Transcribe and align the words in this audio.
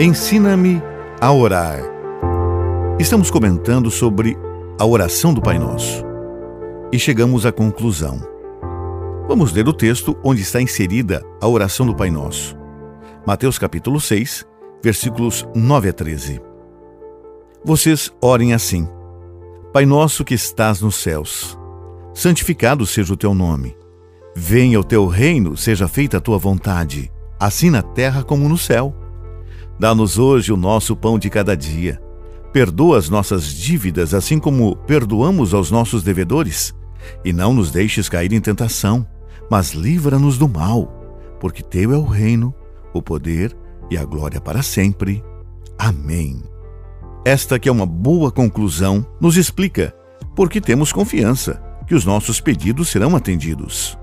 Ensina-me 0.00 0.82
a 1.20 1.32
orar. 1.32 1.80
Estamos 2.98 3.30
comentando 3.30 3.90
sobre 3.90 4.36
a 4.78 4.84
oração 4.84 5.32
do 5.32 5.40
Pai 5.40 5.56
Nosso 5.56 6.04
e 6.92 6.98
chegamos 6.98 7.46
à 7.46 7.52
conclusão. 7.52 8.20
Vamos 9.28 9.52
ler 9.52 9.68
o 9.68 9.72
texto 9.72 10.18
onde 10.24 10.42
está 10.42 10.60
inserida 10.60 11.22
a 11.40 11.46
oração 11.46 11.86
do 11.86 11.94
Pai 11.94 12.10
Nosso. 12.10 12.56
Mateus 13.24 13.56
capítulo 13.56 14.00
6, 14.00 14.44
versículos 14.82 15.46
9 15.54 15.90
a 15.90 15.92
13. 15.92 16.40
Vocês 17.64 18.10
orem 18.20 18.52
assim: 18.52 18.88
Pai 19.72 19.86
nosso 19.86 20.24
que 20.24 20.34
estás 20.34 20.80
nos 20.80 20.96
céus, 20.96 21.56
santificado 22.12 22.84
seja 22.84 23.12
o 23.12 23.16
teu 23.16 23.32
nome. 23.32 23.76
Venha 24.34 24.80
o 24.80 24.84
teu 24.84 25.06
reino, 25.06 25.56
seja 25.56 25.86
feita 25.86 26.16
a 26.16 26.20
tua 26.20 26.38
vontade, 26.38 27.12
assim 27.38 27.70
na 27.70 27.82
terra 27.82 28.22
como 28.22 28.48
no 28.48 28.58
céu. 28.58 28.94
Dá-nos 29.78 30.18
hoje 30.18 30.52
o 30.52 30.56
nosso 30.56 30.96
pão 30.96 31.18
de 31.18 31.30
cada 31.30 31.56
dia. 31.56 32.00
Perdoa 32.52 32.98
as 32.98 33.08
nossas 33.08 33.46
dívidas, 33.46 34.14
assim 34.14 34.38
como 34.38 34.74
perdoamos 34.74 35.54
aos 35.54 35.70
nossos 35.70 36.02
devedores. 36.02 36.74
E 37.24 37.32
não 37.32 37.54
nos 37.54 37.70
deixes 37.70 38.08
cair 38.08 38.32
em 38.32 38.40
tentação, 38.40 39.06
mas 39.50 39.72
livra-nos 39.72 40.36
do 40.36 40.48
mal, 40.48 40.86
porque 41.38 41.62
teu 41.62 41.92
é 41.92 41.96
o 41.96 42.04
reino, 42.04 42.52
o 42.92 43.00
poder 43.00 43.56
e 43.90 43.96
a 43.96 44.04
glória 44.04 44.40
para 44.40 44.62
sempre. 44.62 45.22
Amém. 45.78 46.42
Esta 47.24 47.58
que 47.58 47.68
é 47.68 47.72
uma 47.72 47.86
boa 47.86 48.32
conclusão 48.32 49.06
nos 49.20 49.36
explica 49.36 49.94
por 50.34 50.48
que 50.48 50.60
temos 50.60 50.92
confiança 50.92 51.62
que 51.86 51.94
os 51.94 52.04
nossos 52.04 52.40
pedidos 52.40 52.88
serão 52.88 53.16
atendidos. 53.16 53.98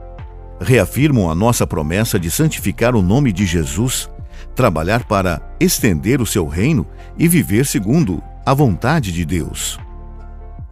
Reafirmam 0.59 1.29
a 1.29 1.35
nossa 1.35 1.67
promessa 1.67 2.19
de 2.19 2.31
santificar 2.31 2.95
o 2.95 3.01
nome 3.01 3.31
de 3.31 3.45
Jesus 3.45 4.09
trabalhar 4.55 5.03
para 5.03 5.41
estender 5.59 6.21
o 6.21 6.25
seu 6.25 6.47
reino 6.47 6.87
e 7.17 7.27
viver 7.27 7.65
segundo 7.65 8.23
a 8.45 8.53
vontade 8.53 9.11
de 9.11 9.25
Deus. 9.25 9.77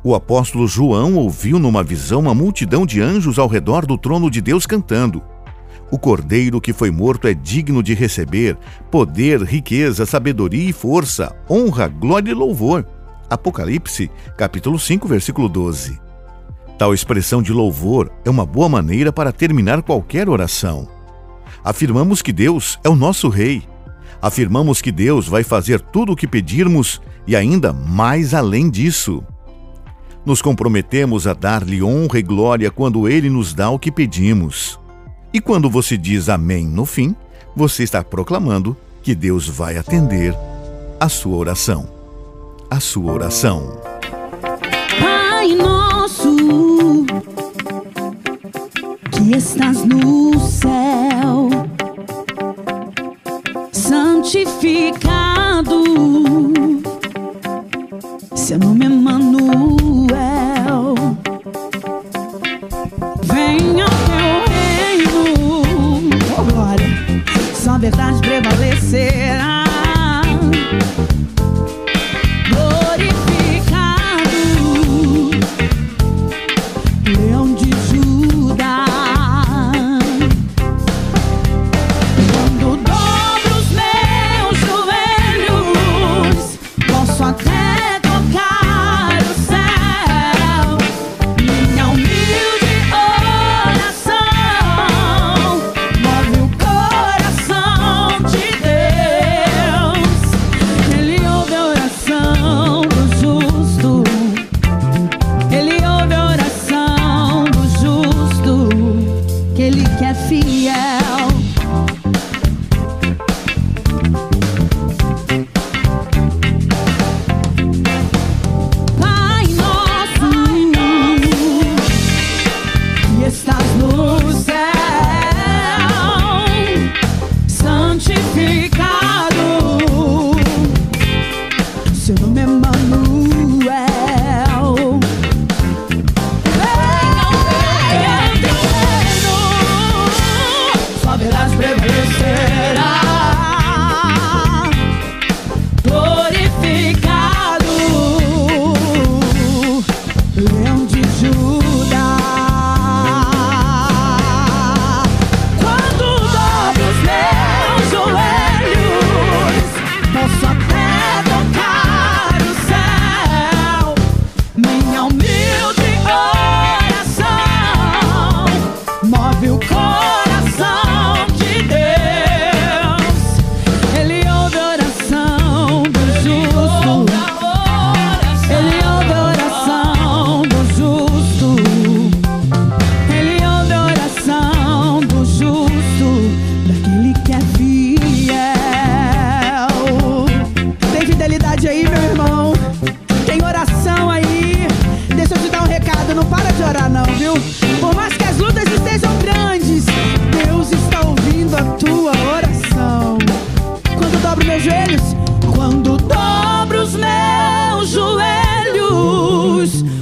O 0.04 0.16
apóstolo 0.16 0.68
João 0.68 1.16
ouviu 1.16 1.60
numa 1.60 1.84
visão 1.84 2.22
uma 2.22 2.34
multidão 2.34 2.86
de 2.86 3.02
anjos 3.02 3.40
ao 3.40 3.48
redor 3.48 3.86
do 3.86 3.98
trono 3.98 4.30
de 4.30 4.42
Deus 4.42 4.66
cantando: 4.66 5.22
O 5.92 5.98
cordeiro 5.98 6.60
que 6.60 6.74
foi 6.74 6.92
morto 6.92 7.28
é 7.28 7.34
digno 7.34 7.82
de 7.82 7.94
receber 7.94 8.58
poder, 8.92 9.42
riqueza, 9.42 10.06
sabedoria 10.06 10.70
e 10.70 10.74
força, 10.74 11.36
honra, 11.50 11.88
glória 11.88 12.32
e 12.32 12.34
louvor. 12.34 12.86
Apocalipse, 13.30 14.12
capítulo 14.38 14.78
5, 14.78 15.08
versículo 15.08 15.48
12. 15.48 16.03
Tal 16.84 16.94
expressão 16.94 17.42
de 17.42 17.54
louvor 17.54 18.12
é 18.26 18.30
uma 18.30 18.46
boa 18.46 18.68
maneira 18.68 19.10
para 19.10 19.32
terminar 19.32 19.82
qualquer 19.82 20.28
oração. 20.28 20.86
Afirmamos 21.64 22.22
que 22.22 22.34
Deus 22.34 22.78
é 22.84 22.90
o 22.90 22.96
nosso 22.96 23.30
Rei 23.30 23.64
afirmamos 24.24 24.82
que 24.82 24.90
Deus 24.90 25.28
vai 25.28 25.44
fazer 25.44 25.82
tudo 25.82 26.14
o 26.14 26.16
que 26.16 26.26
pedirmos 26.26 27.02
e 27.28 27.36
ainda 27.36 27.74
mais 27.74 28.34
além 28.34 28.70
disso. 28.70 29.22
Nos 30.26 30.42
comprometemos 30.42 31.28
a 31.28 31.34
dar-lhe 31.34 31.84
honra 31.84 32.20
e 32.20 32.22
glória 32.22 32.72
quando 32.72 33.10
ele 33.10 33.30
nos 33.30 33.54
dá 33.54 33.70
o 33.70 33.78
que 33.78 33.92
pedimos. 33.92 34.80
E 35.34 35.42
quando 35.42 35.70
você 35.70 35.98
diz 35.98 36.30
amém 36.30 36.66
no 36.66 36.86
fim, 36.86 37.14
você 37.54 37.84
está 37.84 38.02
proclamando 38.02 38.78
que 39.02 39.14
Deus 39.14 39.46
vai 39.46 39.78
atender 39.78 40.34
a 41.02 41.10
sua 41.10 41.36
oração. 41.36 41.90
A 42.72 42.80
sua 42.80 43.12
oração. 43.12 43.82
Pai 45.02 45.54
nosso, 45.54 46.63
estás 49.36 49.84
no 49.84 50.40
céu 50.40 51.50
santificado. 53.72 55.23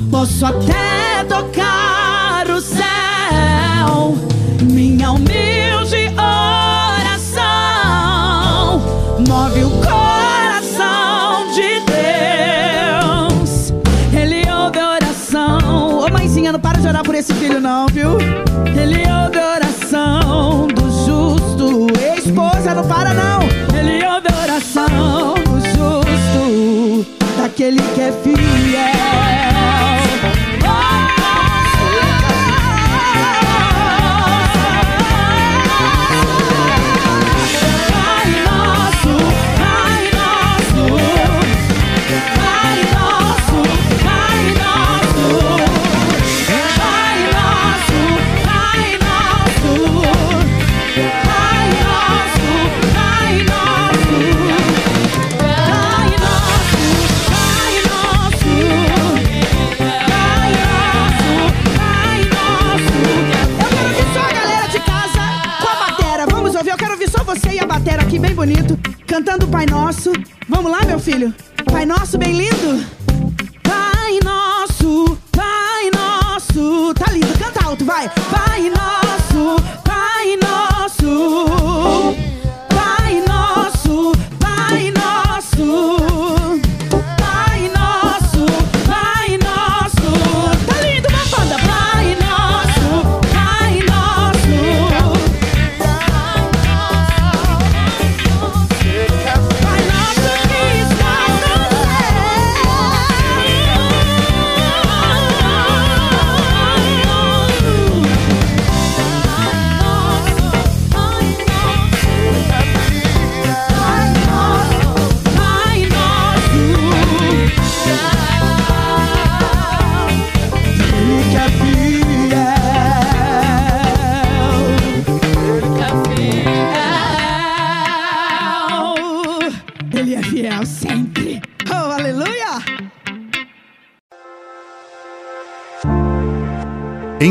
Posso 0.09 0.45
até 0.45 1.23
tocar 1.27 2.49
o 2.49 2.59
céu. 2.59 4.15
Minha 4.63 5.11
humilde 5.11 6.11
oração 7.01 7.51
move 9.27 9.63
o 9.63 9.69
coração 9.81 11.51
de 11.53 11.79
Deus. 11.91 13.71
Ele 14.13 14.49
ouve 14.51 14.79
a 14.79 14.93
oração. 14.95 15.99
Ô 15.99 16.09
mãezinha, 16.11 16.51
não 16.51 16.59
para 16.59 16.79
de 16.79 16.87
orar 16.87 17.03
por 17.03 17.15
esse 17.15 17.33
filho, 17.35 17.61
não, 17.61 17.85
viu? 17.87 18.17
Ele 18.19 19.03
ouve 19.11 19.37
a 19.37 19.55
oração 19.55 20.67
do 20.67 20.89
justo. 21.05 21.87
Esposa, 22.17 22.73
não 22.73 22.87
para, 22.87 23.13
não. 23.13 23.41
Ele 23.77 24.03
ouve 24.05 24.27
oração 24.43 25.35
do 25.35 25.59
justo, 25.59 27.05
daquele 27.37 27.81
que 27.93 28.01
é 28.01 28.11
fiel. 28.23 29.00
Filho? 71.11 71.33
Pai 71.65 71.85
Nosso 71.85 72.17
bem 72.17 72.33
lindo? 72.33 72.85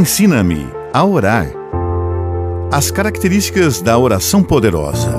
Ensina-me 0.01 0.67
a 0.95 1.05
orar. 1.05 1.47
As 2.73 2.91
características 2.91 3.83
da 3.83 3.99
oração 3.99 4.43
poderosa. 4.43 5.13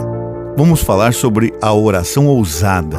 Vamos 0.58 0.82
falar 0.82 1.14
sobre 1.14 1.54
a 1.62 1.72
oração 1.72 2.26
ousada. 2.26 2.98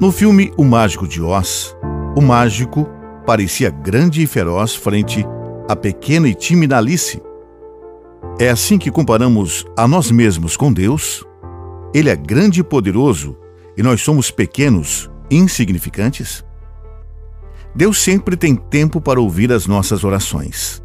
No 0.00 0.10
filme 0.10 0.52
O 0.56 0.64
Mágico 0.64 1.06
de 1.06 1.22
Oz, 1.22 1.76
o 2.16 2.20
mágico 2.20 2.84
parecia 3.24 3.70
grande 3.70 4.24
e 4.24 4.26
feroz 4.26 4.74
frente 4.74 5.24
à 5.68 5.76
pequena 5.76 6.26
e 6.26 6.34
tímida 6.34 6.78
Alice. 6.78 7.22
É 8.40 8.50
assim 8.50 8.76
que 8.76 8.90
comparamos 8.90 9.64
a 9.76 9.86
nós 9.86 10.10
mesmos 10.10 10.56
com 10.56 10.72
Deus? 10.72 11.24
Ele 11.94 12.10
é 12.10 12.16
grande 12.16 12.58
e 12.58 12.64
poderoso 12.64 13.36
e 13.76 13.84
nós 13.84 14.02
somos 14.02 14.32
pequenos, 14.32 15.08
insignificantes? 15.30 16.44
Deus 17.74 17.98
sempre 17.98 18.36
tem 18.36 18.56
tempo 18.56 19.00
para 19.00 19.20
ouvir 19.20 19.52
as 19.52 19.66
nossas 19.66 20.02
orações. 20.04 20.82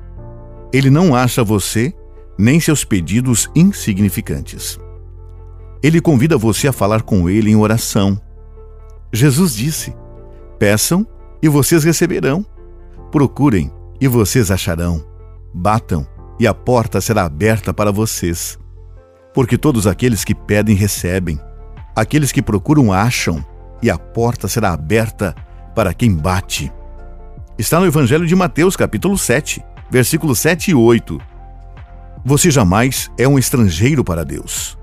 Ele 0.72 0.90
não 0.90 1.16
acha 1.16 1.44
você 1.44 1.94
nem 2.38 2.60
seus 2.60 2.84
pedidos 2.84 3.50
insignificantes. 3.56 4.80
Ele 5.82 6.02
convida 6.02 6.38
você 6.38 6.68
a 6.68 6.74
falar 6.74 7.02
com 7.02 7.30
ele 7.30 7.52
em 7.52 7.56
oração. 7.56 8.20
Jesus 9.12 9.56
disse: 9.56 9.96
Peçam 10.60 11.06
e 11.42 11.48
vocês 11.48 11.84
receberão. 11.84 12.46
Procurem 13.12 13.72
e 14.00 14.08
vocês 14.08 14.52
acharão. 14.52 15.04
Batam 15.54 16.06
e 16.40 16.46
a 16.46 16.54
porta 16.54 17.00
será 17.00 17.24
aberta 17.24 17.74
para 17.74 17.92
vocês. 17.92 18.60
Porque 19.34 19.58
todos 19.58 19.88
aqueles 19.88 20.24
que 20.24 20.36
pedem 20.36 20.76
recebem, 20.76 21.40
aqueles 21.96 22.32
que 22.32 22.42
procuram 22.42 22.92
acham, 22.92 23.46
e 23.82 23.90
a 23.90 23.98
porta 23.98 24.48
será 24.48 24.74
aberta 24.74 25.36
para 25.76 25.94
quem 25.94 26.16
bate. 26.16 26.72
Está 27.58 27.80
no 27.80 27.86
Evangelho 27.86 28.26
de 28.26 28.36
Mateus, 28.36 28.76
capítulo 28.76 29.18
7, 29.18 29.62
versículos 29.92 30.40
7 30.40 30.72
e 30.72 30.74
8. 30.74 31.20
Você 32.24 32.50
jamais 32.50 33.12
é 33.18 33.28
um 33.28 33.38
estrangeiro 33.38 34.04
para 34.04 34.26
Deus. 34.26 34.78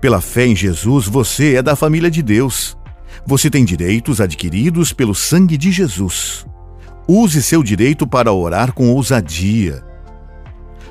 Pela 0.00 0.20
fé 0.20 0.46
em 0.46 0.54
Jesus, 0.54 1.06
você 1.06 1.56
é 1.56 1.62
da 1.62 1.74
família 1.74 2.10
de 2.10 2.22
Deus. 2.22 2.76
Você 3.26 3.48
tem 3.48 3.64
direitos 3.64 4.20
adquiridos 4.20 4.92
pelo 4.92 5.14
sangue 5.14 5.56
de 5.56 5.72
Jesus. 5.72 6.46
Use 7.08 7.42
seu 7.42 7.62
direito 7.62 8.06
para 8.06 8.32
orar 8.32 8.72
com 8.72 8.90
ousadia. 8.90 9.82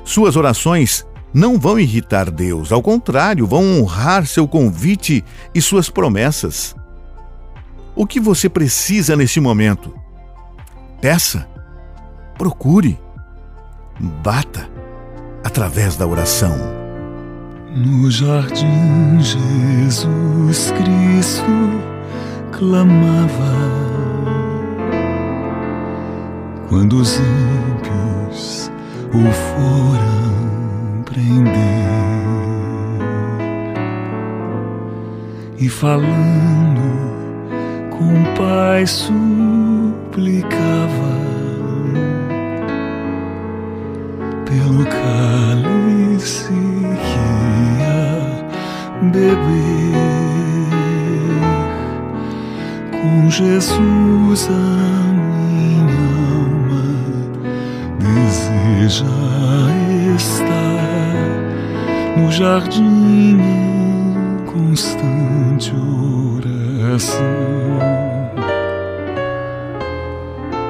Suas 0.04 0.36
orações 0.36 1.06
não 1.32 1.58
vão 1.58 1.80
irritar 1.80 2.30
Deus, 2.30 2.70
ao 2.70 2.82
contrário, 2.82 3.46
vão 3.46 3.80
honrar 3.80 4.26
seu 4.26 4.46
convite 4.46 5.24
e 5.54 5.60
suas 5.60 5.88
promessas. 5.88 6.76
O 7.96 8.06
que 8.06 8.18
você 8.18 8.48
precisa 8.48 9.14
neste 9.14 9.38
momento? 9.38 9.94
Peça, 11.00 11.48
procure, 12.36 12.98
bata. 14.22 14.68
Através 15.44 15.94
da 15.94 16.06
oração. 16.06 16.56
No 17.76 18.10
jardim, 18.10 19.20
Jesus 19.20 20.72
Cristo 20.72 21.44
clamava. 22.50 23.54
Quando 26.68 26.96
os 26.96 27.18
ímpios 27.18 28.70
o 29.12 29.30
foram 29.32 31.02
prender. 31.04 31.52
E 35.58 35.68
falando 35.68 37.23
com 37.98 38.04
o 38.04 38.24
Pai 38.36 38.86
suplicava 38.86 39.94
pelo 44.44 44.84
cálice 44.86 46.52
que 47.00 47.18
ia 47.78 48.46
beber. 49.10 49.94
Com 52.90 53.30
Jesus 53.30 54.48
a 54.50 54.52
minha 55.12 55.84
alma 56.34 56.84
deseja 57.98 59.16
estar 60.16 61.34
no 62.16 62.26
jardim 62.32 63.38
constante 64.46 65.72
oração 65.72 66.63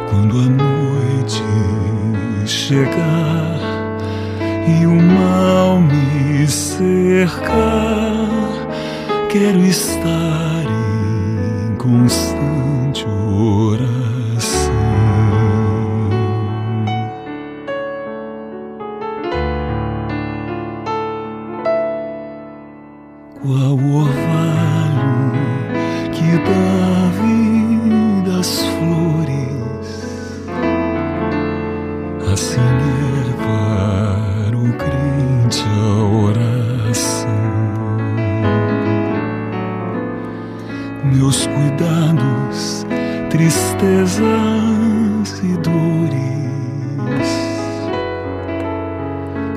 quando 0.08 0.38
a 0.38 0.48
noite 0.48 1.42
chegar 2.46 3.58
e 4.68 4.86
o 4.86 4.94
mal 4.94 5.80
me 5.80 6.46
cercar, 6.46 7.56
quero 9.28 9.58
estar 9.66 10.62
em 10.64 11.74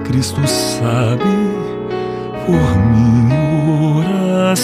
Cristo 0.08 0.40
sabe 0.48 1.22
por 2.46 2.78
minha 2.94 3.42
oração. 3.98 4.62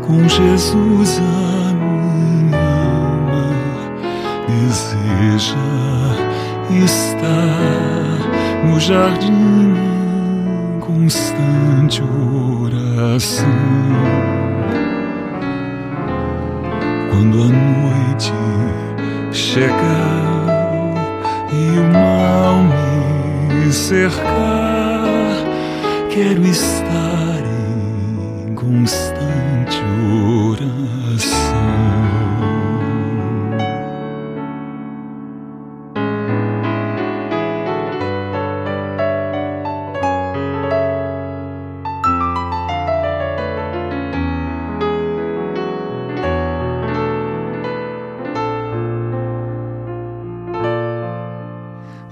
Com 0.00 0.26
Jesus 0.26 1.20
a 1.20 1.74
minha 1.74 2.56
alma 2.56 3.52
deseja 4.48 5.56
estar 6.84 8.18
no 8.66 8.80
jardim 8.80 9.74
constante 10.80 12.02
oração. 12.02 13.44
Quando 17.10 17.42
a 17.42 17.48
noite 17.48 18.32
chegar 19.32 20.39
e 21.60 21.78
o 21.78 21.84
mal 21.92 22.62
me 23.54 23.72
cercar, 23.72 24.24
quero 26.10 26.46
estar 26.46 27.42
em 28.48 28.54
constante 28.54 29.19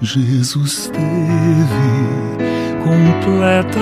Jesus 0.01 0.93
teve 0.93 1.89
completa 2.85 3.81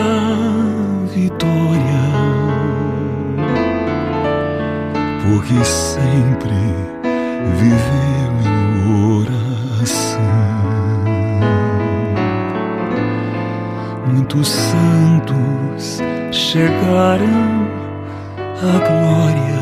vitória, 1.14 2.04
porque 5.22 5.62
sempre 5.62 6.54
viveu 7.58 8.32
em 8.46 9.12
oração. 9.20 10.22
Muitos 14.10 14.48
santos 14.48 16.00
chegaram 16.32 17.68
à 18.62 18.78
glória 18.88 19.56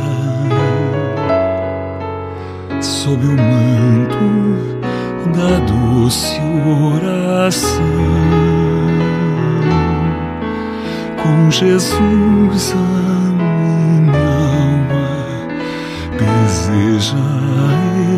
sob 2.81 3.27
o 3.27 3.33
manto 3.33 4.74
da 5.33 5.59
doce 5.61 6.40
oração. 6.66 7.75
Com 11.23 11.50
Jesus 11.50 12.73
a 12.73 12.76
minha 13.33 14.19
alma 14.19 15.09
deseja 16.19 17.16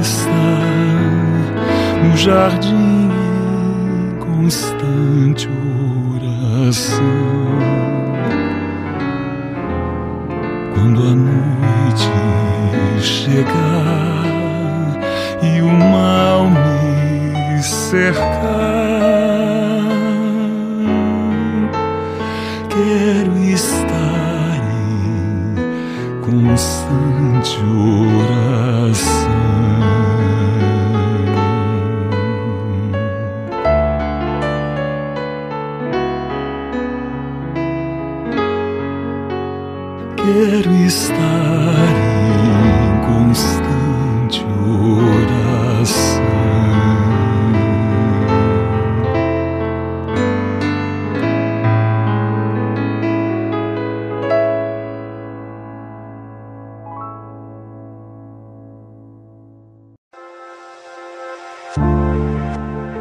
estar 0.00 0.66
no 2.02 2.16
jardim 2.16 3.10
em 3.12 4.18
constante 4.18 5.48
oração. 6.14 7.04
Quando 10.74 11.00
a 11.02 11.14
noite 11.14 12.10
chegar 13.00 14.26
e 15.42 15.62
o 15.62 15.72
mal 15.72 16.48
me 16.50 16.95
cercar. 17.62 19.65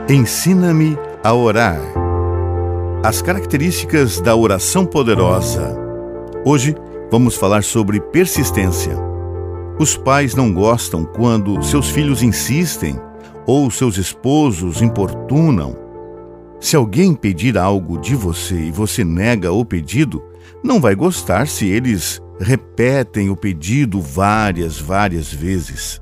Ensina-me 0.07 0.95
a 1.23 1.33
orar. 1.33 1.81
As 3.03 3.23
características 3.23 4.21
da 4.21 4.35
oração 4.35 4.85
poderosa. 4.85 5.75
Hoje 6.45 6.75
vamos 7.09 7.35
falar 7.35 7.63
sobre 7.63 7.99
persistência. 7.99 8.95
Os 9.79 9.97
pais 9.97 10.35
não 10.35 10.53
gostam 10.53 11.03
quando 11.03 11.59
seus 11.63 11.89
filhos 11.89 12.21
insistem 12.21 13.01
ou 13.47 13.71
seus 13.71 13.97
esposos 13.97 14.79
importunam. 14.79 15.75
Se 16.59 16.75
alguém 16.75 17.15
pedir 17.15 17.57
algo 17.57 17.97
de 17.97 18.15
você 18.15 18.55
e 18.55 18.71
você 18.71 19.03
nega 19.03 19.51
o 19.51 19.65
pedido, 19.65 20.23
não 20.63 20.79
vai 20.79 20.93
gostar 20.93 21.47
se 21.47 21.67
eles 21.67 22.21
repetem 22.39 23.31
o 23.31 23.35
pedido 23.35 23.99
várias, 23.99 24.79
várias 24.79 25.33
vezes. 25.33 25.99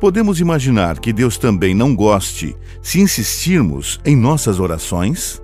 Podemos 0.00 0.40
imaginar 0.40 0.98
que 0.98 1.10
Deus 1.10 1.38
também 1.38 1.74
não 1.74 1.96
goste 1.96 2.54
se 2.82 3.00
insistirmos 3.00 3.98
em 4.04 4.14
nossas 4.14 4.60
orações? 4.60 5.42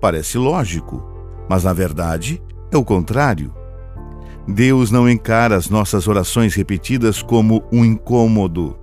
Parece 0.00 0.38
lógico, 0.38 1.02
mas 1.48 1.64
na 1.64 1.74
verdade 1.74 2.42
é 2.72 2.78
o 2.78 2.84
contrário. 2.84 3.52
Deus 4.48 4.90
não 4.90 5.08
encara 5.08 5.54
as 5.54 5.68
nossas 5.68 6.08
orações 6.08 6.54
repetidas 6.54 7.20
como 7.20 7.62
um 7.70 7.84
incômodo. 7.84 8.78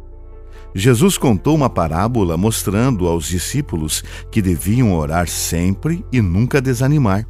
Jesus 0.75 1.17
contou 1.17 1.55
uma 1.55 1.69
parábola 1.69 2.37
mostrando 2.37 3.07
aos 3.07 3.27
discípulos 3.27 4.03
que 4.31 4.41
deviam 4.41 4.93
orar 4.93 5.27
sempre 5.27 6.05
e 6.11 6.21
nunca 6.21 6.61
desanimar. 6.61 7.27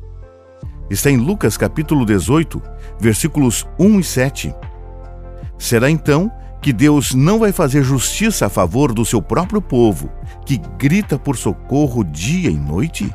Está 0.89 1.09
em 1.09 1.17
Lucas 1.17 1.55
capítulo 1.55 2.05
18, 2.05 2.61
versículos 2.99 3.65
1 3.79 3.99
e 3.99 4.03
7. 4.03 4.55
Será 5.57 5.89
então 5.89 6.29
que 6.63 6.71
Deus 6.71 7.13
não 7.13 7.39
vai 7.39 7.51
fazer 7.51 7.83
justiça 7.83 8.45
a 8.45 8.49
favor 8.49 8.93
do 8.93 9.03
seu 9.03 9.21
próprio 9.21 9.61
povo, 9.61 10.09
que 10.45 10.57
grita 10.79 11.19
por 11.19 11.35
socorro 11.35 12.05
dia 12.05 12.49
e 12.49 12.55
noite? 12.55 13.13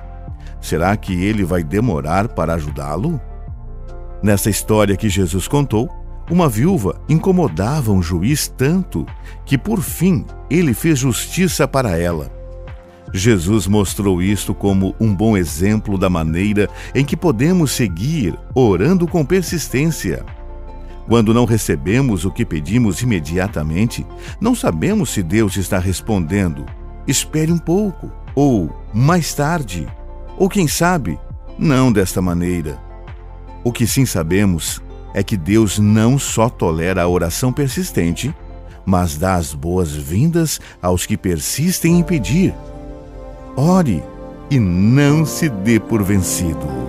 Será 0.61 0.95
que 0.99 1.15
ele 1.15 1.45
vai 1.45 1.65
demorar 1.65 2.29
para 2.29 2.53
ajudá-lo? 2.55 3.19
Nessa 4.23 4.51
história 4.51 4.99
que 4.99 5.09
Jesus 5.09 5.49
contou, 5.49 5.89
uma 6.31 6.47
viúva 6.47 7.01
incomodava 7.09 7.91
um 7.91 8.03
juiz 8.03 8.49
tanto 8.49 9.07
que, 9.47 9.57
por 9.57 9.81
fim, 9.81 10.27
ele 10.51 10.75
fez 10.75 10.99
justiça 10.99 11.67
para 11.67 11.97
ela. 11.97 12.31
Jesus 13.15 13.67
mostrou 13.67 14.21
isto 14.21 14.55
como 14.55 14.95
um 15.01 15.15
bom 15.15 15.39
exemplo 15.39 15.97
da 15.97 16.11
maneira 16.11 16.69
em 16.95 17.03
que 17.03 17.17
podemos 17.17 17.71
seguir 17.71 18.39
orando 18.55 19.09
com 19.09 19.25
persistência. 19.25 20.23
Quando 21.09 21.33
não 21.33 21.47
recebemos 21.47 22.27
o 22.27 22.31
que 22.31 22.45
pedimos 22.45 23.01
imediatamente, 23.01 24.07
não 24.39 24.55
sabemos 24.55 25.09
se 25.09 25.23
Deus 25.23 25.57
está 25.57 25.79
respondendo. 25.79 26.67
Espere 27.07 27.51
um 27.51 27.57
pouco, 27.57 28.13
ou 28.35 28.71
mais 28.93 29.33
tarde, 29.33 29.89
ou 30.37 30.51
quem 30.51 30.69
sabe, 30.69 31.19
não 31.59 31.91
desta 31.91 32.21
maneira. 32.21 32.79
O 33.65 33.73
que 33.73 33.87
sim 33.87 34.05
sabemos 34.05 34.83
é 35.15 35.23
que 35.23 35.37
Deus 35.37 35.79
não 35.79 36.19
só 36.19 36.51
tolera 36.51 37.03
a 37.03 37.09
oração 37.09 37.55
persistente, 37.55 38.35
mas 38.85 39.17
dá 39.17 39.35
as 39.35 39.55
boas-vindas 39.55 40.61
aos 40.81 41.07
que 41.07 41.17
persistem 41.17 41.99
em 41.99 42.03
pedir. 42.03 42.55
Ore 43.57 44.03
e 44.51 44.59
não 44.59 45.25
se 45.25 45.49
dê 45.49 45.81
por 45.81 46.03
vencido. 46.03 46.88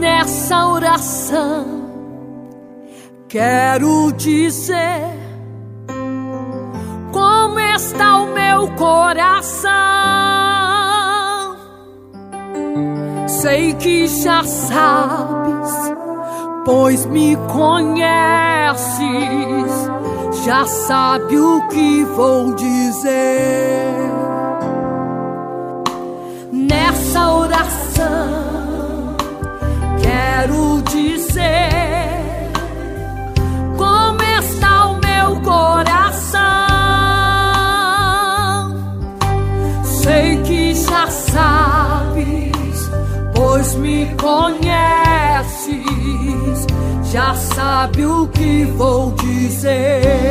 Nessa 0.00 0.66
oração, 0.66 1.66
quero 3.28 4.10
dizer 4.12 5.10
como 7.12 7.60
está 7.60 8.22
o 8.22 8.32
meu 8.32 8.66
coração. 8.76 9.70
Sei 13.28 13.74
que 13.74 14.06
já 14.06 14.42
sabes, 14.42 15.70
pois 16.64 17.04
me 17.04 17.36
conheces, 17.52 18.80
já 20.46 20.64
sabe 20.64 21.38
o 21.38 21.68
que 21.68 22.04
vou 22.04 22.54
dizer. 22.54 24.00
Nessa 26.50 27.34
oração, 27.34 28.39
quero 30.40 30.80
dizer 30.82 32.48
como 33.76 34.22
está 34.22 34.86
o 34.86 34.98
meu 34.98 35.40
coração. 35.42 36.40
Sei 39.84 40.40
que 40.42 40.74
já 40.74 41.06
sabes, 41.08 42.90
pois 43.34 43.74
me 43.74 44.06
conheces, 44.14 45.76
já 47.12 47.34
sabe 47.34 48.06
o 48.06 48.26
que 48.28 48.64
vou 48.64 49.12
dizer. 49.12 50.29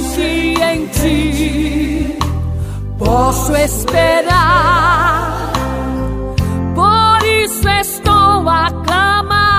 Sei 0.00 0.54
que 0.54 0.62
em 0.62 0.86
ti 0.86 2.16
posso 2.98 3.54
esperar, 3.54 4.32
por 6.74 7.22
isso 7.26 7.68
estou 7.68 8.48
a 8.48 8.70
clamar. 8.84 9.52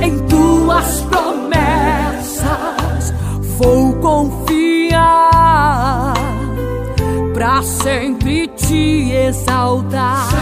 Em 0.00 0.18
tuas 0.26 1.00
promessas 1.10 2.44
vou 3.58 3.94
confiar, 3.94 4.94
pra 7.34 7.62
sempre 7.62 8.46
te 8.48 9.12
exaltar. 9.12 10.37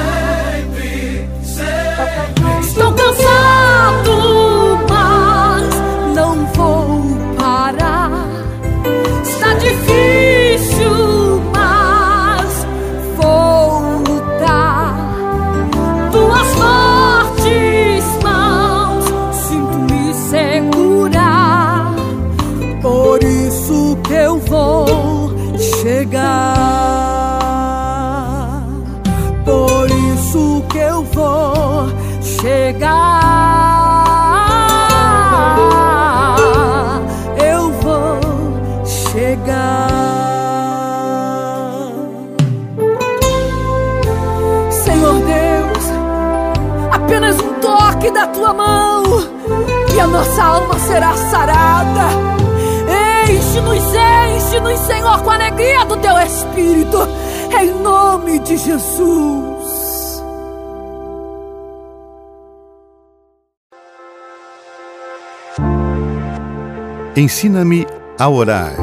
Senhor, 55.57 55.87
com 55.87 55.87
a 55.87 55.87
alegria 55.87 55.87
do 55.87 55.97
teu 55.97 56.19
Espírito, 56.19 56.99
em 57.59 57.73
nome 57.83 58.38
de 58.40 58.57
Jesus. 58.57 60.23
Ensina-me 67.16 67.87
a 68.19 68.29
orar. 68.29 68.75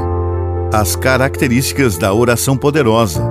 As 0.74 0.96
características 0.96 2.00
da 2.00 2.12
oração 2.12 2.58
poderosa. 2.58 3.24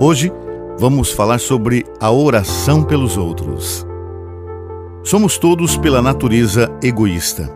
Hoje 0.00 0.32
vamos 0.78 1.10
falar 1.10 1.40
sobre 1.40 1.84
a 2.00 2.12
oração 2.12 2.84
pelos 2.84 3.16
outros. 3.16 3.84
Somos 5.02 5.36
todos, 5.36 5.76
pela 5.76 6.00
natureza, 6.00 6.70
egoísta. 6.80 7.52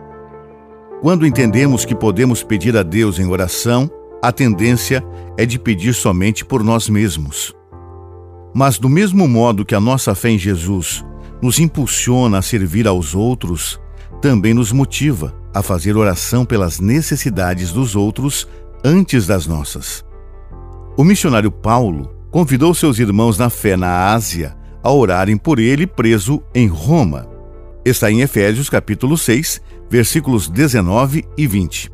Quando 1.00 1.26
entendemos 1.26 1.84
que 1.84 1.94
podemos 1.94 2.42
pedir 2.42 2.76
a 2.76 2.82
Deus 2.82 3.18
em 3.20 3.28
oração, 3.28 3.88
a 4.22 4.30
tendência 4.32 5.04
é 5.36 5.46
de 5.46 5.58
pedir 5.58 5.94
somente 5.94 6.44
por 6.44 6.62
nós 6.62 6.88
mesmos. 6.88 7.54
Mas, 8.54 8.78
do 8.78 8.88
mesmo 8.88 9.26
modo 9.28 9.64
que 9.64 9.74
a 9.74 9.80
nossa 9.80 10.14
fé 10.14 10.30
em 10.30 10.38
Jesus 10.38 11.04
nos 11.40 11.58
impulsiona 11.58 12.38
a 12.38 12.42
servir 12.42 12.86
aos 12.86 13.14
outros, 13.14 13.80
também 14.20 14.52
nos 14.52 14.72
motiva 14.72 15.34
a 15.54 15.62
fazer 15.62 15.96
oração 15.96 16.44
pelas 16.44 16.78
necessidades 16.78 17.72
dos 17.72 17.96
outros 17.96 18.46
antes 18.84 19.26
das 19.26 19.46
nossas. 19.46 20.04
O 20.96 21.04
missionário 21.04 21.50
Paulo 21.50 22.14
convidou 22.30 22.74
seus 22.74 22.98
irmãos 22.98 23.38
na 23.38 23.48
fé 23.48 23.76
na 23.76 24.12
Ásia 24.12 24.56
a 24.82 24.92
orarem 24.92 25.36
por 25.36 25.58
ele 25.58 25.86
preso 25.86 26.42
em 26.54 26.66
Roma. 26.66 27.28
Está 27.84 28.10
em 28.10 28.20
Efésios 28.20 28.68
capítulo 28.68 29.16
6, 29.16 29.60
versículos 29.88 30.48
19 30.48 31.24
e 31.36 31.46
20. 31.46 31.90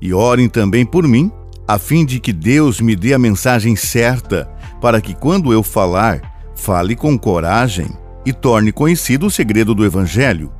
E 0.00 0.12
orem 0.12 0.48
também 0.48 0.84
por 0.84 1.06
mim, 1.06 1.30
a 1.72 1.78
fim 1.78 2.04
de 2.04 2.20
que 2.20 2.34
Deus 2.34 2.82
me 2.82 2.94
dê 2.94 3.14
a 3.14 3.18
mensagem 3.18 3.74
certa, 3.74 4.46
para 4.78 5.00
que 5.00 5.14
quando 5.14 5.54
eu 5.54 5.62
falar, 5.62 6.20
fale 6.54 6.94
com 6.94 7.18
coragem 7.18 7.88
e 8.26 8.32
torne 8.32 8.70
conhecido 8.70 9.24
o 9.24 9.30
segredo 9.30 9.74
do 9.74 9.82
evangelho. 9.82 10.52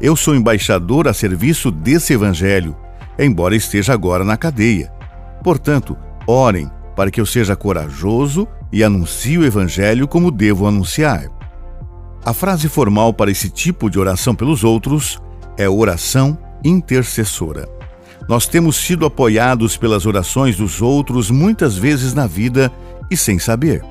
Eu 0.00 0.16
sou 0.16 0.34
embaixador 0.34 1.06
a 1.06 1.14
serviço 1.14 1.70
desse 1.70 2.14
evangelho, 2.14 2.74
embora 3.16 3.54
esteja 3.54 3.92
agora 3.92 4.24
na 4.24 4.36
cadeia. 4.36 4.92
Portanto, 5.44 5.96
orem 6.26 6.68
para 6.96 7.12
que 7.12 7.20
eu 7.20 7.26
seja 7.26 7.54
corajoso 7.54 8.48
e 8.72 8.82
anuncie 8.82 9.38
o 9.38 9.44
evangelho 9.44 10.08
como 10.08 10.32
devo 10.32 10.66
anunciar. 10.66 11.28
A 12.24 12.32
frase 12.32 12.68
formal 12.68 13.14
para 13.14 13.30
esse 13.30 13.48
tipo 13.48 13.88
de 13.88 14.00
oração 14.00 14.34
pelos 14.34 14.64
outros 14.64 15.22
é 15.56 15.68
oração 15.68 16.36
intercessora. 16.64 17.79
Nós 18.30 18.46
temos 18.46 18.76
sido 18.76 19.04
apoiados 19.04 19.76
pelas 19.76 20.06
orações 20.06 20.56
dos 20.56 20.80
outros 20.80 21.32
muitas 21.32 21.76
vezes 21.76 22.14
na 22.14 22.28
vida 22.28 22.72
e 23.10 23.16
sem 23.16 23.40
saber. 23.40 23.84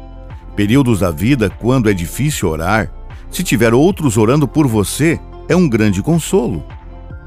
Períodos 0.55 1.01
da 1.01 1.11
vida 1.11 1.49
quando 1.49 1.89
é 1.89 1.93
difícil 1.93 2.47
orar, 2.47 2.89
se 3.29 3.43
tiver 3.43 3.73
outros 3.73 4.15
orando 4.15 4.47
por 4.47 4.65
você, 4.65 5.19
é 5.49 5.57
um 5.57 5.67
grande 5.67 6.01
consolo. 6.01 6.63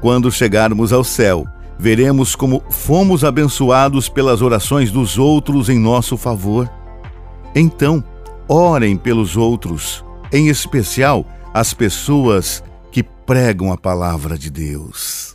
Quando 0.01 0.31
chegarmos 0.31 0.91
ao 0.91 1.03
céu, 1.03 1.45
veremos 1.77 2.35
como 2.35 2.63
fomos 2.71 3.23
abençoados 3.23 4.09
pelas 4.09 4.41
orações 4.41 4.89
dos 4.89 5.19
outros 5.19 5.69
em 5.69 5.77
nosso 5.77 6.17
favor. 6.17 6.67
Então, 7.53 8.03
orem 8.47 8.97
pelos 8.97 9.37
outros, 9.37 10.03
em 10.31 10.47
especial 10.47 11.27
as 11.53 11.75
pessoas 11.75 12.63
que 12.91 13.03
pregam 13.03 13.71
a 13.71 13.77
palavra 13.77 14.35
de 14.35 14.49
Deus. 14.49 15.32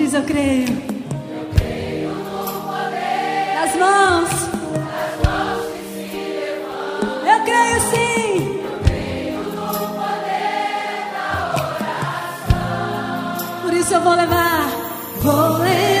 Diz 0.00 0.14
eu 0.14 0.22
creio. 0.22 0.66
Eu 0.66 1.46
creio 1.54 2.08
no 2.08 2.62
poder 2.62 3.54
das 3.54 3.76
mãos. 3.76 4.30
Eu 7.22 7.44
creio 7.44 7.80
sim. 7.90 8.60
Eu 8.64 8.78
creio 8.82 9.40
no 9.42 9.68
poder 9.92 11.04
da 11.12 11.28
oração. 12.48 13.60
Por 13.62 13.72
isso 13.74 13.92
eu 13.92 14.00
vou 14.00 14.14
levar. 14.14 14.70
Vou 15.20 15.58
levar 15.58 15.99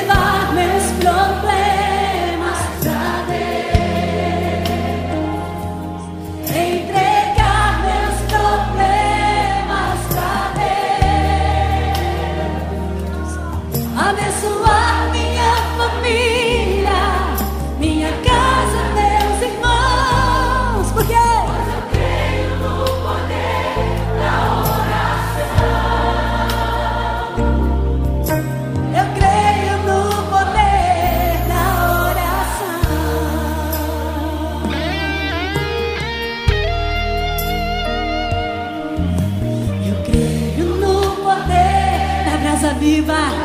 survive. 43.10 43.39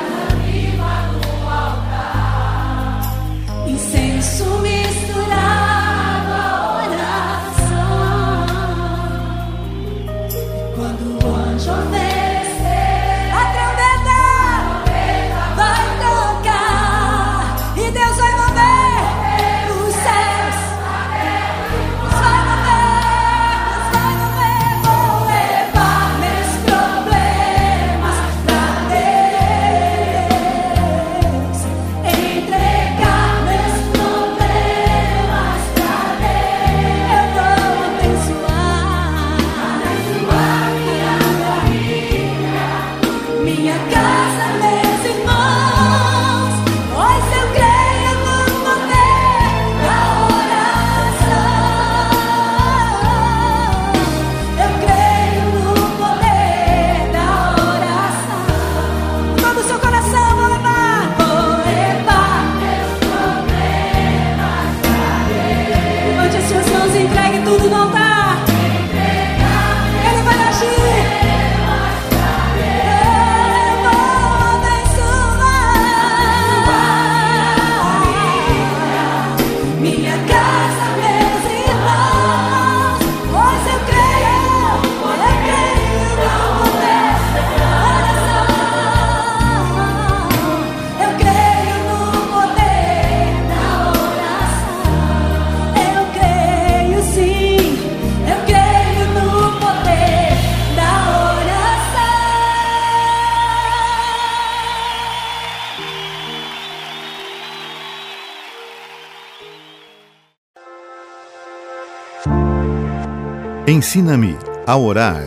Ensina-me 113.95 114.35
a 114.67 114.75
orar. 114.75 115.23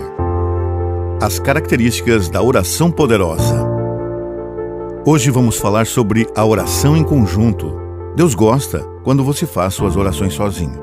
As 1.23 1.39
características 1.39 2.29
da 2.29 2.43
oração 2.43 2.91
poderosa. 2.91 3.67
Hoje 5.07 5.31
vamos 5.31 5.57
falar 5.57 5.87
sobre 5.87 6.27
a 6.37 6.45
oração 6.45 6.95
em 6.95 7.03
conjunto. 7.03 7.75
Deus 8.15 8.35
gosta 8.35 8.81
quando 9.05 9.25
você 9.25 9.47
faz 9.47 9.73
suas 9.73 9.97
orações 9.97 10.35
sozinho, 10.35 10.79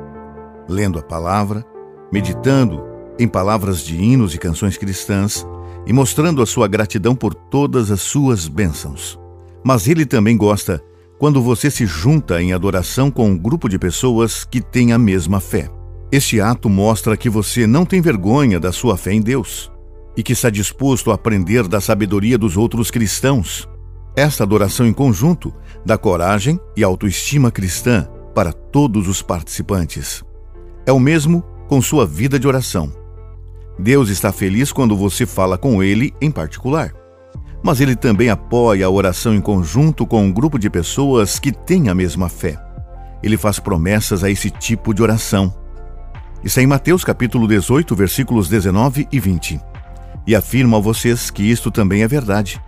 lendo 0.67 0.97
a 0.97 1.03
palavra, 1.03 1.63
meditando 2.11 2.83
em 3.19 3.27
palavras 3.27 3.81
de 3.81 3.95
hinos 3.95 4.33
e 4.33 4.39
canções 4.39 4.79
cristãs 4.79 5.45
e 5.85 5.93
mostrando 5.93 6.41
a 6.41 6.45
sua 6.47 6.67
gratidão 6.67 7.15
por 7.15 7.35
todas 7.35 7.91
as 7.91 8.01
suas 8.01 8.47
bênçãos. 8.47 9.19
Mas 9.63 9.87
Ele 9.87 10.07
também 10.07 10.35
gosta 10.35 10.83
quando 11.19 11.39
você 11.39 11.69
se 11.69 11.85
junta 11.85 12.41
em 12.41 12.51
adoração 12.51 13.11
com 13.11 13.29
um 13.29 13.37
grupo 13.37 13.69
de 13.69 13.77
pessoas 13.77 14.43
que 14.43 14.59
têm 14.59 14.91
a 14.91 14.97
mesma 14.97 15.39
fé. 15.39 15.69
Este 16.15 16.39
ato 16.39 16.69
mostra 16.69 17.17
que 17.17 17.29
você 17.29 17.67
não 17.67 17.85
tem 17.85 17.99
vergonha 17.99 18.57
da 18.57 18.71
sua 18.71 18.95
fé 18.95 19.11
em 19.11 19.19
Deus 19.19 19.69
e 20.15 20.23
que 20.23 20.31
está 20.31 20.49
disposto 20.49 21.11
a 21.11 21.15
aprender 21.15 21.67
da 21.67 21.81
sabedoria 21.81 22.37
dos 22.37 22.55
outros 22.55 22.89
cristãos. 22.89 23.67
Esta 24.15 24.43
adoração 24.45 24.87
em 24.87 24.93
conjunto 24.93 25.53
dá 25.85 25.97
coragem 25.97 26.57
e 26.73 26.85
autoestima 26.85 27.51
cristã 27.51 28.07
para 28.33 28.53
todos 28.53 29.09
os 29.09 29.21
participantes. 29.21 30.23
É 30.85 30.91
o 30.93 31.01
mesmo 31.01 31.43
com 31.67 31.81
sua 31.81 32.05
vida 32.05 32.39
de 32.39 32.47
oração. 32.47 32.93
Deus 33.77 34.07
está 34.07 34.31
feliz 34.31 34.71
quando 34.71 34.95
você 34.95 35.25
fala 35.25 35.57
com 35.57 35.83
Ele 35.83 36.13
em 36.21 36.31
particular. 36.31 36.93
Mas 37.61 37.81
Ele 37.81 37.93
também 37.93 38.29
apoia 38.29 38.85
a 38.85 38.89
oração 38.89 39.35
em 39.35 39.41
conjunto 39.41 40.07
com 40.07 40.23
um 40.23 40.31
grupo 40.31 40.57
de 40.57 40.69
pessoas 40.69 41.39
que 41.39 41.51
têm 41.51 41.89
a 41.89 41.93
mesma 41.93 42.29
fé. 42.29 42.57
Ele 43.21 43.35
faz 43.35 43.59
promessas 43.59 44.23
a 44.23 44.31
esse 44.31 44.49
tipo 44.49 44.93
de 44.93 45.03
oração. 45.03 45.64
Está 46.45 46.61
em 46.61 46.67
Mateus 46.67 47.03
capítulo 47.03 47.47
18, 47.47 47.95
versículos 47.95 48.47
19 48.47 49.07
e 49.11 49.19
20. 49.19 49.59
E 50.27 50.35
afirmo 50.35 50.75
a 50.75 50.79
vocês 50.79 51.31
que 51.31 51.41
isto 51.41 51.71
também 51.71 52.03
é 52.03 52.07
verdade. 52.07 52.61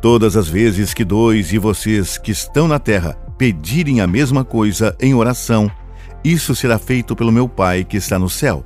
Todas 0.00 0.36
as 0.36 0.46
vezes 0.46 0.94
que 0.94 1.04
dois 1.04 1.48
de 1.48 1.58
vocês 1.58 2.16
que 2.16 2.30
estão 2.30 2.68
na 2.68 2.78
terra 2.78 3.14
pedirem 3.36 4.00
a 4.00 4.06
mesma 4.06 4.44
coisa 4.44 4.96
em 5.00 5.14
oração, 5.14 5.68
isso 6.22 6.54
será 6.54 6.78
feito 6.78 7.16
pelo 7.16 7.32
meu 7.32 7.48
Pai 7.48 7.82
que 7.82 7.96
está 7.96 8.20
no 8.20 8.30
céu. 8.30 8.62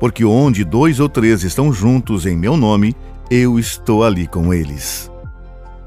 Porque 0.00 0.24
onde 0.24 0.64
dois 0.64 0.98
ou 0.98 1.08
três 1.08 1.44
estão 1.44 1.72
juntos 1.72 2.26
em 2.26 2.36
meu 2.36 2.56
nome, 2.56 2.96
eu 3.30 3.60
estou 3.60 4.02
ali 4.02 4.26
com 4.26 4.52
eles. 4.52 5.08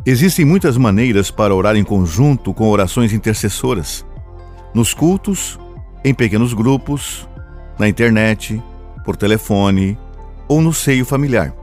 Existem 0.06 0.46
muitas 0.46 0.78
maneiras 0.78 1.30
para 1.30 1.54
orar 1.54 1.76
em 1.76 1.84
conjunto 1.84 2.54
com 2.54 2.70
orações 2.70 3.12
intercessoras. 3.12 4.06
Nos 4.74 4.94
cultos, 4.94 5.60
em 6.06 6.14
pequenos 6.14 6.54
grupos, 6.54 7.28
na 7.78 7.88
internet, 7.88 8.62
por 9.04 9.16
telefone 9.16 9.98
ou 10.48 10.62
no 10.62 10.74
seio 10.74 11.06
familiar. 11.06 11.54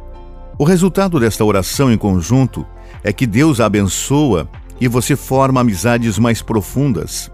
O 0.59 0.65
resultado 0.65 1.19
desta 1.19 1.45
oração 1.45 1.93
em 1.93 1.99
conjunto 1.99 2.67
é 3.03 3.13
que 3.13 3.27
Deus 3.27 3.61
a 3.61 3.67
abençoa 3.67 4.49
e 4.81 4.87
você 4.87 5.17
forma 5.17 5.61
amizades 5.61 6.19
mais 6.19 6.43
profundas. 6.43 7.31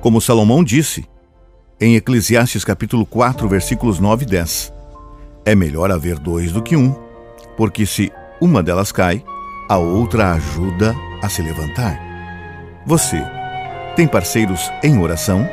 Como 0.00 0.20
Salomão 0.20 0.62
disse, 0.62 1.06
em 1.80 1.96
Eclesiastes 1.96 2.64
capítulo 2.64 3.04
4, 3.04 3.48
versículos 3.48 3.98
9 3.98 4.24
e 4.24 4.28
10. 4.28 4.72
É 5.44 5.54
melhor 5.54 5.90
haver 5.90 6.18
dois 6.18 6.52
do 6.52 6.62
que 6.62 6.76
um, 6.76 6.94
porque 7.56 7.84
se 7.84 8.12
uma 8.40 8.62
delas 8.62 8.92
cai, 8.92 9.24
a 9.68 9.76
outra 9.76 10.32
ajuda 10.32 10.94
a 11.22 11.28
se 11.28 11.42
levantar. 11.42 11.98
Você 12.86 13.22
tem 13.96 14.06
parceiros 14.06 14.70
em 14.82 14.98
oração? 14.98 15.48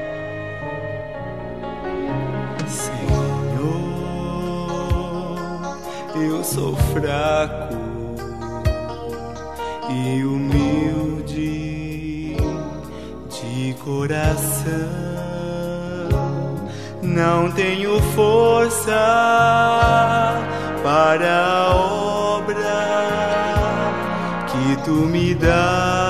sou 6.54 6.76
fraco 6.76 7.74
e 9.90 10.24
humilde 10.26 11.26
de 13.30 13.74
coração. 13.76 14.70
Não 17.02 17.50
tenho 17.52 18.02
força 18.14 18.92
para 20.84 21.46
a 21.48 21.74
obra 21.74 22.84
que 24.48 24.76
tu 24.84 24.92
me 24.92 25.34
dás. 25.36 26.01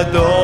adore. 0.00 0.35